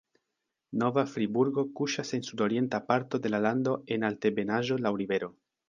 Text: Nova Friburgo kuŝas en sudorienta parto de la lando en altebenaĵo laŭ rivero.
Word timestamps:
Nova 0.83 1.03
Friburgo 1.15 1.65
kuŝas 1.81 2.15
en 2.19 2.25
sudorienta 2.29 2.81
parto 2.89 3.21
de 3.27 3.35
la 3.35 3.45
lando 3.49 3.77
en 3.99 4.09
altebenaĵo 4.13 4.83
laŭ 4.89 4.97
rivero. 5.05 5.35